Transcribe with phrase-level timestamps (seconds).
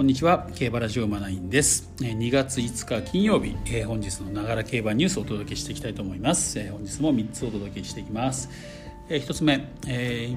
[0.00, 0.48] こんにちは。
[0.54, 1.92] 競馬ラジオマナインです。
[1.98, 3.54] 2月5日金曜日。
[3.84, 6.58] 本日のながら競馬ニュースをお届けしていきたいと思います。
[6.70, 8.48] 本日も3つお届けしていきます。
[9.10, 9.58] 1つ目。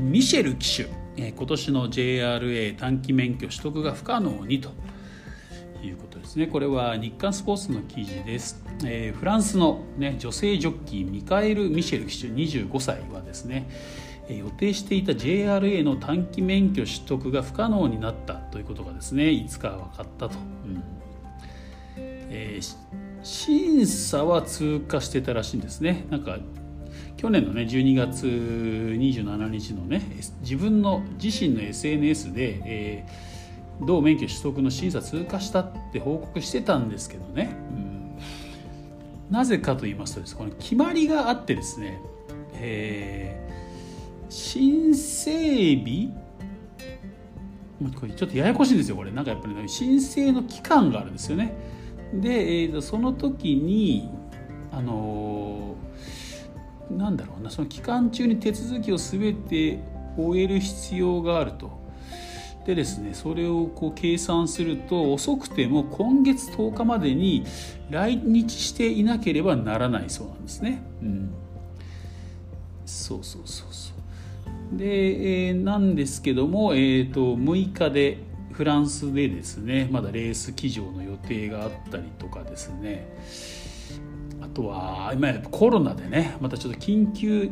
[0.02, 0.84] ミシェル騎
[1.16, 1.32] 手。
[1.32, 4.70] 今年の JRA 短期免許取得が不可能にと。
[5.82, 6.48] いうことですね。
[6.48, 8.62] これは日刊スポーツの記事です、
[9.18, 13.70] フランスの、ね、女性ジョッキーミカエル・ミシェル騎手25歳はですね
[14.30, 20.36] 予定していた JRA の短期免許取得が不可能になったということがですねいつか分かったと、
[20.66, 20.84] うん。
[21.98, 22.76] えー、
[23.22, 26.06] 審査は通過してたらしいんですね。
[26.10, 26.38] なんか
[27.18, 30.02] 去年のね12月27日のね
[30.42, 37.56] 自分の自身の SNS で、えー、同免許取得の審査通過したって報告してたんですけどね、
[39.30, 42.02] うん、なぜかと言いますとですこの決まりがあってですね、
[42.56, 43.44] えー
[44.34, 45.32] 申請
[45.76, 46.12] 日
[48.00, 49.12] これちょっとややこしいんですよこれ。
[49.12, 51.54] なんかやっぱり、ね、申請の期間があるんですよね。
[52.16, 54.10] で、えー、その時に
[54.72, 59.80] あのー、なんだろうなその期間中に手続きを全て
[60.18, 61.84] 終える必要があると。
[62.66, 67.46] でですねそれをこう計算すると遅くても今月10日までに
[67.90, 70.82] 来日していなければならないそうなんですね。
[71.04, 71.34] うん、
[72.86, 73.93] そうそうそうそう。
[74.72, 78.18] で、えー、なんですけども、えーと、6日で
[78.54, 83.08] フランスでですねまだレース騎乗の予定があったりとかですね。
[84.42, 87.50] あとは今コロナでねまたちょっと緊急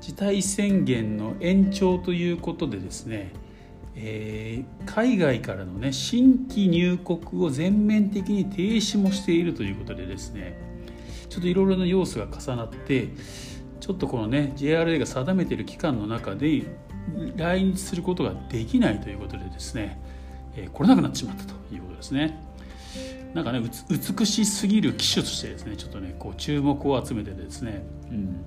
[0.00, 3.32] 事態宣言の延長ということでですね、
[3.96, 10.58] えー、海外からのね新規入国を全面的に停止もしているということでですね
[11.28, 13.08] ちょっといろいろな要素が重なって
[13.88, 16.62] ちょっとこのね JRA が定めている期間の中で
[17.36, 19.98] 来日することができないということでですね、
[20.56, 22.38] えー、来れなくなってしまったということですね。
[23.32, 28.44] なんかね美しすぎる機種としてですねちょっとねこう注目を集めてですね,、うん、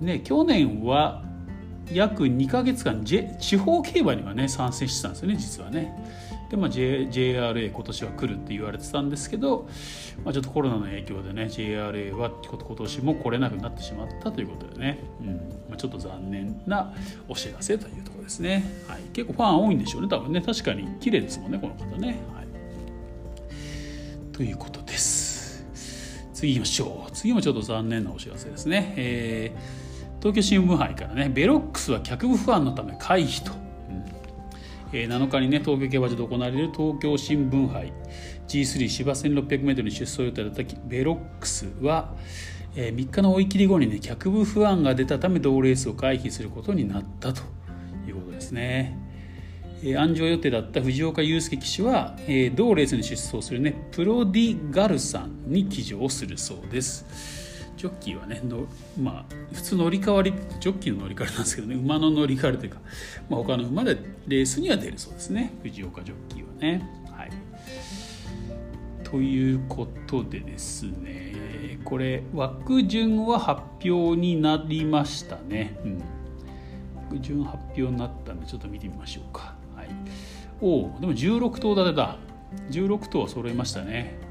[0.00, 1.22] ね去年は
[1.92, 5.94] 約2か月間、J、地方競馬にはね参戦してたんですよね実はね。
[6.50, 9.68] で、まあ、JRA 今年は来るって言われてたんですけど、
[10.24, 15.26] まあ、ちょっとコロナの影響でね JRA は今年も来れなくなってしまったということでね、うん
[15.68, 16.92] まあ、ちょっと残念な
[17.28, 22.46] お知らせというところですね、はい、結構ファン多いんでしょうね多分ね確かに綺麗ですもんねこの方ね、はい、
[24.32, 25.64] ということです
[26.32, 33.65] 次行きましょう次もちょっと残念なお知らせですね、えー、東京新聞杯からねベロックスは客部不安のため回避と
[34.92, 37.92] 7日にね東京競馬場で行われる東京新聞杯
[38.48, 42.14] G3 芝 1600m に出走予定だったベロックスは、
[42.76, 47.42] え3日の追い切り後にね脚部不安が出たため同レースを回避することになったと
[48.06, 48.96] いうことですね。
[49.82, 57.04] えー、安城予定だった藤岡祐介騎手は、えー、同レースに出走するねプロディガルさんに騎乗するそうです。
[57.76, 58.66] ジョッキーはねの、
[58.98, 62.78] まあ、普通乗り換わりジョッキーの乗り換わりなんですけどね馬の乗り換わりというか、
[63.28, 66.88] まあ、他の馬でレースには出るそうですね藤岡ジョッキーはね。
[67.10, 67.30] はい、
[69.04, 75.78] ということでですねこれ枠順は発表になりましたね。
[75.84, 76.02] うん、
[77.04, 79.54] 枠順発表になったんでちょっと見てみましょうか。
[79.76, 79.88] はい、
[80.60, 82.16] おおでも16頭立てだ
[82.70, 84.25] 16頭揃いましたね。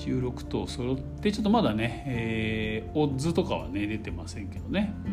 [0.00, 5.12] 16頭揃ってちょっとまだね、えー、オッズとかはね出てませんけどね、うん、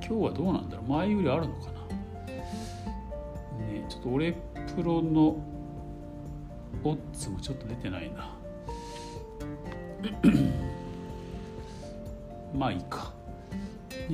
[0.00, 0.88] 日はどうなんだろう？
[0.90, 1.78] 前よりあるのかな？
[3.66, 4.32] ねちょっと俺
[4.74, 5.36] プロの
[6.84, 8.34] オッズもちょっと出てないな。
[12.54, 13.12] まあいいか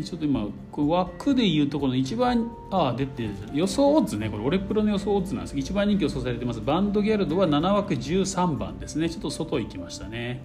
[0.02, 0.46] ちょっと今
[0.76, 4.28] 枠でいうところの一番ああ出てる予想オッズね。
[4.28, 5.58] これオレプロの予想オッズなんです。
[5.58, 6.60] 一番人気予想されてます。
[6.60, 9.08] バンドギャルドは7枠13番ですね。
[9.08, 10.42] ちょっと外行きましたね。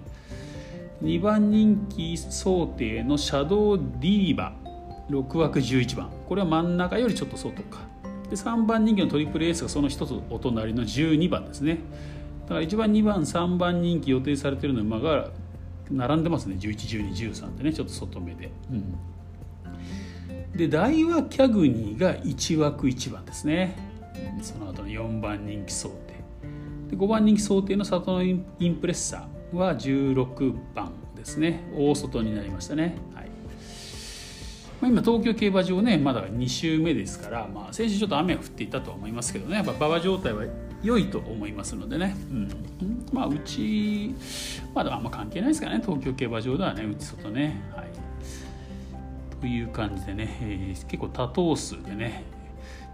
[1.02, 4.52] 2番人気想定のシャドウディーバ。
[5.08, 6.10] 6枠11番。
[6.28, 7.80] これは真ん中よりちょっと外か。
[8.28, 11.78] で3番人気のトリプルエースがその一つお隣の12番ですね。
[12.44, 15.30] だから1番2番3番人気予定されてるの馬が
[15.90, 16.56] 並んでますね。
[16.60, 17.72] 111213でね。
[17.72, 18.94] ちょっと外目で、うん。
[20.54, 23.76] で大和キャグニーが1枠1番ですね。
[24.42, 26.14] その後の4番人気想定。
[26.90, 28.44] で5番人気想定のサトノイン
[28.76, 31.62] プレッサーは16番ですね。
[31.74, 33.26] 大外になりましたね、はい。
[34.80, 39.56] まあ、今東京競馬場ねまだ2週目ですから、まあ、先週ちょっと雨が降っていたとは思いますけどね。
[39.56, 40.44] やっぱ馬場状態は
[40.82, 42.48] 良いと思いますのでね、うん、
[43.12, 44.14] まあうち
[44.74, 45.82] まだあんま関係ないですからね。
[45.84, 47.62] 東京競馬場ではね内外ね。
[47.74, 47.89] はい。
[49.40, 52.24] という感じでね、えー、結構多頭数でね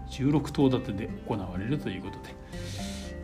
[0.09, 2.35] 16頭立てで行われるということで。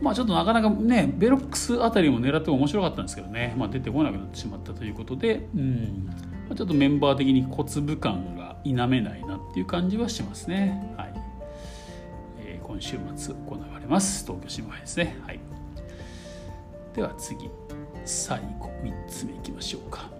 [0.00, 6.06] まあちょっとなかなかねベロックスあたりも狙っても面白かったんですけどね、まあ、出てこなくなってしまったということで、うん
[6.48, 10.94] まあ、ちょっとメンバー的に小粒感が否めないなっていう感じはしますね。
[10.96, 11.14] はい
[12.40, 15.16] えー、今週末行われます東京新聞ですね。
[15.26, 15.40] はい、
[16.94, 17.48] では次
[18.04, 20.13] 最後3つ目いきましょうか。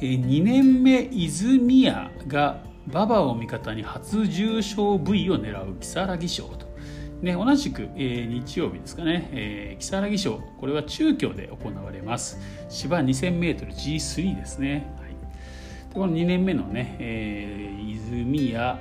[0.00, 6.66] 2年目泉谷が馬場を味方に初重賞 V を狙う如月賞と
[7.22, 12.38] ね、同じく、えー、日曜日ですかね、えー、如月賞、これは中京で行われます。
[12.68, 14.94] 芝 2000mG3 ですね。
[15.00, 15.10] はい、
[15.88, 18.78] でこの2年目のね、えー、泉谷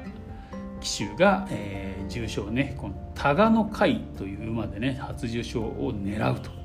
[0.82, 6.65] 騎手が、えー、重賞ね、このタガノ会という馬でね、初重賞を狙うと。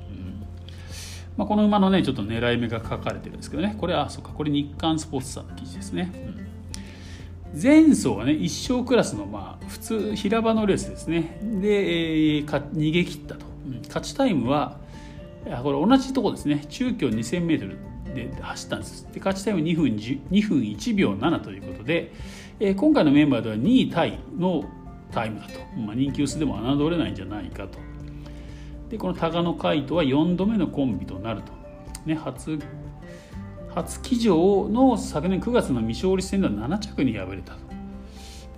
[1.41, 6.11] まあ、この馬のね、ちょっと狙い目が書かれてるんですけどね、これは、そうか、これ日刊スポーツさんの記事ですね。
[7.53, 7.59] うん。
[7.59, 11.37] 前走はね一生クラスのまあ普通平場のレースですね。
[11.59, 14.77] で、えー、か逃げ切ったと、うん、勝ちタイムは
[15.63, 16.63] これ同じとこですね。
[16.69, 19.07] 中京 2000m で走ったんです。
[19.11, 22.13] で勝ちタイム2分 ,2 分1秒7ということで、
[22.59, 24.63] えー、今回のメンバーでは2位タイの
[25.11, 27.90] タイムだと、まあ、人気薄でも侮れないんじゃないかと。
[28.91, 31.53] でこの高野海斗は4度目のコンビとなると、
[32.05, 32.59] ね、初
[33.73, 37.59] 初騎乗の昨年9月の未勝利戦では7着に敗れたと。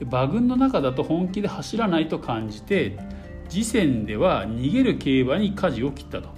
[0.01, 2.97] 馬群の中だと本気で走らないと感じて
[3.47, 6.29] 次戦では逃げる競馬に舵を切ったと。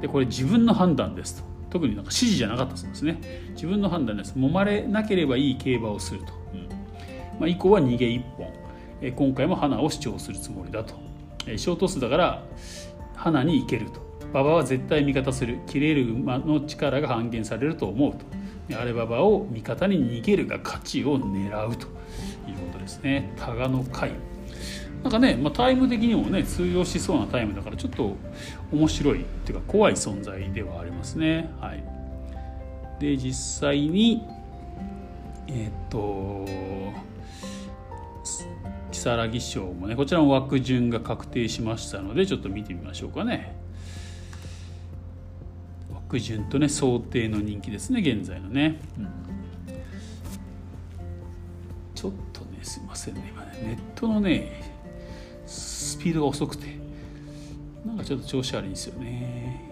[0.00, 1.52] でこれ自分の判断ですと。
[1.70, 3.20] 特になんか指示じゃなかったそうですね。
[3.54, 4.34] 自分の判断です。
[4.36, 6.68] 揉まれなければいい競馬をすると、うん。
[7.40, 8.52] まあ、以降は逃げ1本。
[9.16, 10.94] 今回も花を主張するつもりだと、
[11.56, 12.44] ショート数だから
[13.16, 14.00] 花に行けると。
[14.32, 15.58] 馬場は絶対味方する。
[15.66, 18.80] 切れる馬の力が半減されると思うと。
[18.80, 21.86] アレババを味方に逃げるが勝ちを狙うと。
[22.48, 23.32] いうことですね。
[23.36, 24.12] タガの回。
[25.02, 28.16] なんかね、まあ、タイム的にもね通用しそうなタイムだからちょっと
[28.70, 31.50] 面白いっていうか怖い存在ではありますね。
[31.60, 31.84] はい。
[33.00, 34.24] で実際に
[35.48, 36.46] えっ、と
[39.10, 43.56] 如月賞もねこちらも枠順が確定しましたのでちょっと見てみましょうかね。
[45.92, 49.08] 枠順とね想定の人気ですね現在のね、うん、
[51.94, 54.62] ちょっとねすいませんね今ねネットのね
[55.46, 56.76] スピードが遅くて
[57.86, 59.70] なんかちょっと調子悪いんですよね。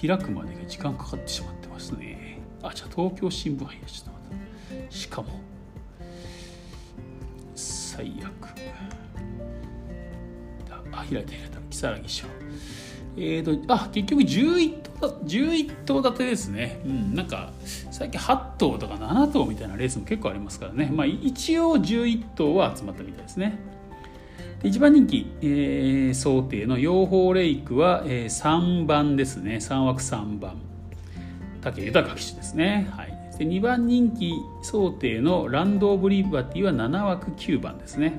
[0.00, 2.38] 開くまでが時間かかってしまってますね。
[2.62, 4.20] あじゃあ東京新聞杯やちょっと
[4.72, 5.28] 待ってしかも
[7.96, 8.32] 最悪。
[10.92, 11.56] あ開いた開いた。
[11.70, 12.26] 如月賞
[13.18, 17.50] えーと、あ結局11頭 ,11 頭立てですね、うん、なんか
[17.90, 23.58] 最近8頭とか7頭みたいなレースも結構ありますからね、まあ、一応11頭は集まったみたいですね。
[24.62, 29.56] 一番人気、えー、想定の養蜂レイクは、えー、3番ですね。
[29.56, 30.60] 3枠3番。
[31.62, 38.10] 武豊騎手ですね、はい、で2番人気想定のランド・オブ・リバティは7枠9番ですね、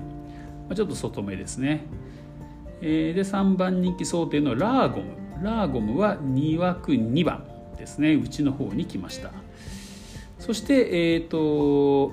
[0.67, 1.85] まあ、ちょっと外目ですね。
[2.81, 5.05] えー、で3番人気想定のラーゴム。
[5.41, 7.45] ラーゴムは2枠2番
[7.77, 8.15] ですね。
[8.15, 9.31] 内の方に来ました。
[10.39, 12.11] そしてえっ、ー、と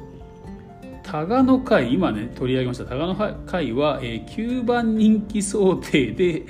[1.03, 2.85] タガノ会今ね取り上げました。
[2.87, 3.15] タガノ
[3.47, 6.47] 会は、えー、9番人気想定で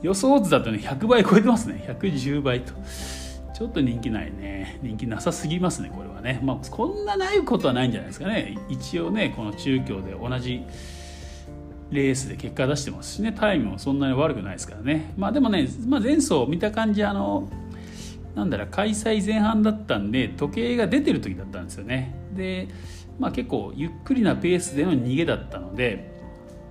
[0.00, 1.84] 予想図だとね100倍超えてますね。
[1.86, 2.72] 110倍と。
[3.62, 4.80] ちょっと人気ないね。
[4.82, 6.40] 人気なさすぎますねこれはね。
[6.42, 8.58] まあこんなないことはないんじゃないですかね。
[8.68, 10.64] 一応ねこの中京で同じ
[11.92, 13.32] レースで結果出してますしね。
[13.32, 15.14] タイムもそんなに悪くないですからね。
[15.16, 17.48] まあでもね、まあ、前走見た感じあの
[18.34, 22.16] なんだろう開催前半だったんで時計が出てる時だったんですよね。
[22.34, 22.66] で、
[23.20, 26.10] まあ、結構ゆっくりなペースでの逃げだったので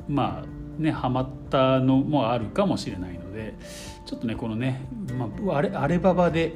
[0.10, 3.53] まあねはまったのもあるかもしれないので
[4.05, 4.81] ちょっとねこのね、
[5.17, 6.53] まあ、あれあればばで、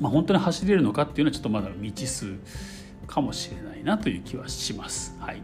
[0.00, 2.34] まあ、本当に走れるのかっていうのはちょっとまだ未知数
[3.06, 5.16] かもしれないなという気はします。
[5.20, 5.42] はい。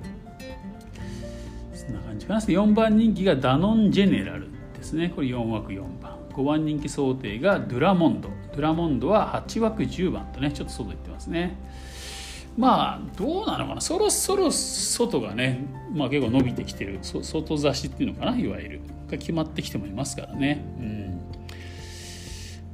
[1.74, 2.40] そんな感じかな。
[2.40, 5.12] 4番人気がダノンジェネラルですね。
[5.14, 6.16] これ4枠4番。
[6.32, 8.28] 5番人気想定がドゥラモンド。
[8.52, 11.58] ドゥラモンドは8枠10番とねちょっと外行ってますね。
[12.56, 13.80] まあどうなのかな。
[13.80, 16.98] そろそろ外がね、まあ、結構伸びてきてる。
[17.02, 18.80] 外差しっていうのかないわゆる。
[19.10, 20.64] が決まってきてもいますからね。
[20.78, 21.15] うん。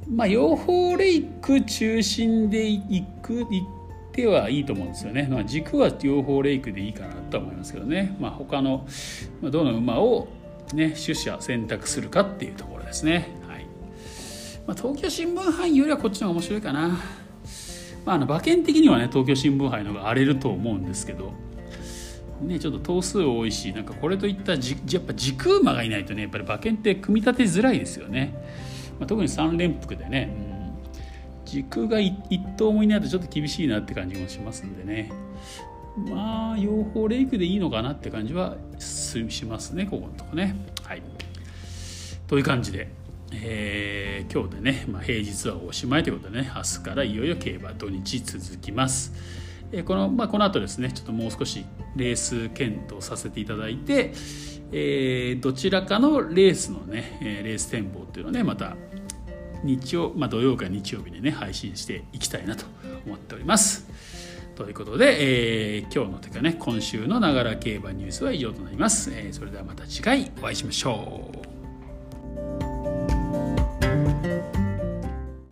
[0.09, 8.87] まあ養蜂レイク中心で行く行ってはいいと思うんですよね、まあ、軸は両方レイクでいいかなと思いますけどね、まあ、他の
[9.41, 10.27] どの馬を、
[10.73, 13.65] ね、取捨選択するかっていうところですね、はい。
[14.67, 16.89] まあ、東京新聞杯よりはこっちの方が面白いかな、
[18.05, 21.33] まあ、あの馬券的にはね東京新聞杯の方が荒れると思うんですけど。
[22.41, 28.33] ね、ちょっと頭数多いしなんかこれといったじやっぱ軸馬がいないとねやっぱり馬券って組み立てづらいですよね、
[29.03, 32.13] まあ、特に3連複でね、うん、軸が一
[32.57, 35.11] 頭もいないとちょっと厳しいなって感じもしますんでね。
[36.09, 40.55] まあ養蜂レイクでいいのかなって感じはしますねここのとこね。
[40.83, 41.01] はい。
[42.27, 42.89] という感じで
[43.33, 49.11] えー、今日でね、まあ、平日はおしまいということでね明日からいよいよ競馬土日続きます。
[49.71, 54.13] えー、このまあ、この後ですねちょっともう少しレース検討させていただいて、
[54.71, 58.75] えー、どちらかのレースのねレース展望っていうのをねまた
[59.63, 62.65] 日曜、まあ、土曜か日曜日にね配信していきたいなと
[63.05, 63.87] 思っております。
[64.55, 69.11] ということで、えー、今日のてかね今週のながら競馬ニュースは以上となります。
[69.11, 71.52] えー、それではまた次回お会いしましょう。